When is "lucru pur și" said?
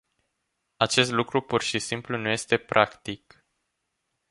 1.11-1.79